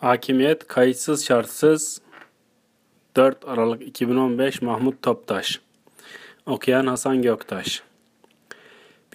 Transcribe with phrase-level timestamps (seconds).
[0.00, 2.00] Hakimiyet kayıtsız şartsız.
[3.16, 5.60] 4 Aralık 2015 Mahmut Toptaş.
[6.46, 7.82] Okuyan Hasan Göktaş.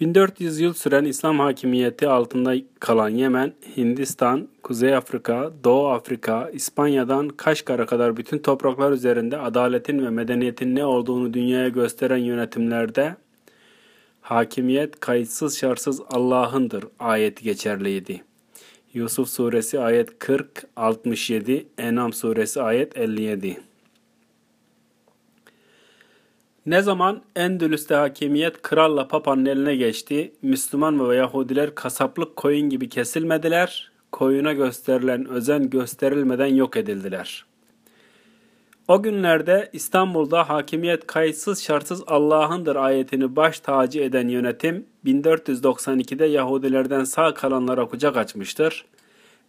[0.00, 7.86] 1400 yıl süren İslam hakimiyeti altında kalan Yemen, Hindistan, Kuzey Afrika, Doğu Afrika, İspanya'dan Kaşgar'a
[7.86, 13.16] kadar bütün topraklar üzerinde adaletin ve medeniyetin ne olduğunu dünyaya gösteren yönetimlerde
[14.20, 18.31] hakimiyet kayıtsız şartsız Allah'ındır ayeti geçerliydi.
[18.94, 23.60] Yusuf suresi ayet 40 67, Enam suresi ayet 57.
[26.66, 33.92] Ne zaman Endülüs'te hakimiyet kralla papanın eline geçti, Müslüman ve Yahudiler kasaplık koyun gibi kesilmediler,
[34.12, 37.51] koyuna gösterilen özen gösterilmeden yok edildiler.
[38.88, 47.34] O günlerde İstanbul'da hakimiyet kayıtsız şartsız Allah'ındır ayetini baş tacı eden yönetim 1492'de Yahudilerden sağ
[47.34, 48.84] kalanlara kucak açmıştır.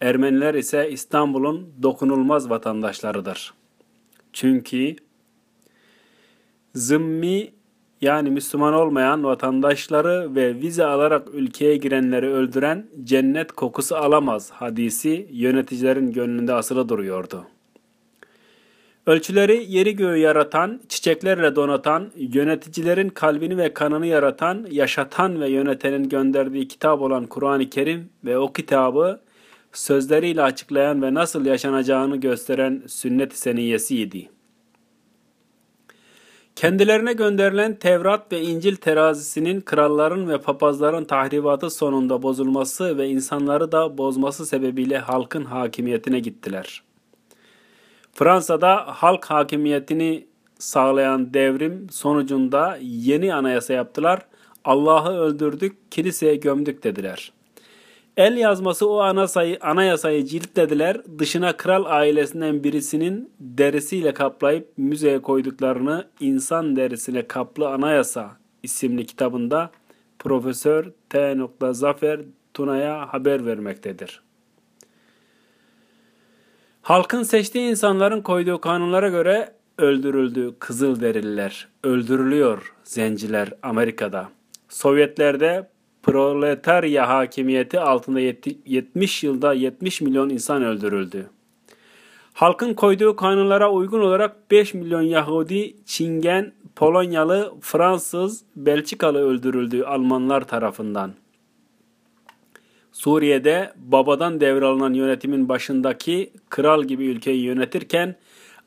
[0.00, 3.54] Ermeniler ise İstanbul'un dokunulmaz vatandaşlarıdır.
[4.32, 4.96] Çünkü
[6.74, 7.48] zımmi
[8.00, 16.12] yani Müslüman olmayan vatandaşları ve vize alarak ülkeye girenleri öldüren cennet kokusu alamaz hadisi yöneticilerin
[16.12, 17.46] gönlünde asılı duruyordu.
[19.08, 26.68] Ölçüleri yeri göğü yaratan, çiçeklerle donatan, yöneticilerin kalbini ve kanını yaratan, yaşatan ve yönetenin gönderdiği
[26.68, 29.20] kitap olan Kur'an-ı Kerim ve o kitabı
[29.72, 34.30] sözleriyle açıklayan ve nasıl yaşanacağını gösteren sünnet-i seniyesiydi.
[36.56, 43.98] Kendilerine gönderilen Tevrat ve İncil terazisinin kralların ve papazların tahribatı sonunda bozulması ve insanları da
[43.98, 46.87] bozması sebebiyle halkın hakimiyetine gittiler.
[48.18, 50.26] Fransa'da halk hakimiyetini
[50.58, 54.20] sağlayan devrim sonucunda yeni anayasa yaptılar.
[54.64, 57.32] Allah'ı öldürdük, kiliseye gömdük dediler.
[58.16, 61.00] El yazması o anayasayı, anayasayı ciltlediler.
[61.18, 68.30] Dışına kral ailesinden birisinin derisiyle kaplayıp müzeye koyduklarını insan derisine kaplı anayasa
[68.62, 69.70] isimli kitabında
[70.18, 71.36] Profesör T.
[71.72, 72.20] Zafer
[72.54, 74.27] Tuna'ya haber vermektedir.
[76.88, 84.28] Halkın seçtiği insanların koyduğu kanunlara göre öldürüldü Kızılderililer, öldürülüyor zenciler Amerika'da.
[84.68, 85.68] Sovyetlerde
[86.02, 91.30] proletarya hakimiyeti altında 70 yılda 70 milyon insan öldürüldü.
[92.32, 101.12] Halkın koyduğu kanunlara uygun olarak 5 milyon Yahudi, Çingen, Polonyalı, Fransız, Belçikalı öldürüldü Almanlar tarafından.
[102.98, 108.16] Suriye'de babadan devralınan yönetimin başındaki kral gibi ülkeyi yönetirken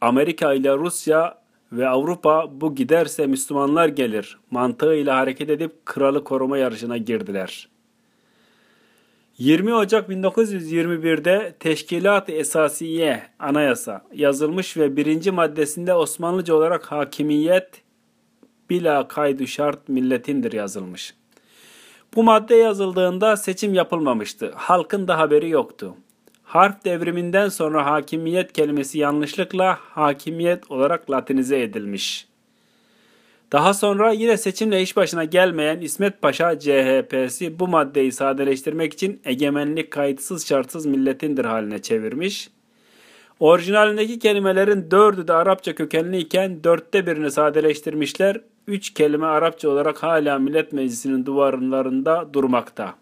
[0.00, 1.38] Amerika ile Rusya
[1.72, 7.68] ve Avrupa bu giderse Müslümanlar gelir mantığıyla hareket edip kralı koruma yarışına girdiler.
[9.38, 17.68] 20 Ocak 1921'de Teşkilat-ı Esasiye Anayasa yazılmış ve birinci maddesinde Osmanlıca olarak hakimiyet
[18.70, 21.14] bila kaydu şart milletindir yazılmış.
[22.14, 24.52] Bu madde yazıldığında seçim yapılmamıştı.
[24.54, 25.94] Halkın da haberi yoktu.
[26.42, 32.28] Harf devriminden sonra hakimiyet kelimesi yanlışlıkla hakimiyet olarak latinize edilmiş.
[33.52, 39.90] Daha sonra yine seçimle iş başına gelmeyen İsmet Paşa CHP'si bu maddeyi sadeleştirmek için egemenlik
[39.90, 42.50] kayıtsız şartsız milletindir haline çevirmiş.
[43.40, 48.40] Orijinalindeki kelimelerin dördü de Arapça kökenliyken dörtte birini sadeleştirmişler.
[48.66, 52.94] Üç kelime Arapça olarak hala Millet Meclisi'nin duvarlarında durmakta.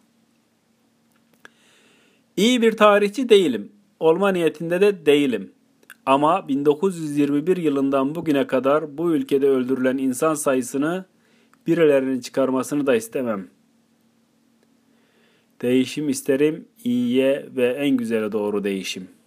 [2.37, 3.73] İyi bir tarihçi değilim.
[4.01, 5.53] Olma niyetinde de değilim.
[6.07, 11.05] Ama 1921 yılından bugüne kadar bu ülkede öldürülen insan sayısını
[11.67, 13.49] birilerinin çıkarmasını da istemem.
[15.63, 19.24] Değişim isterim, iyiye ve en güzele doğru değişim.''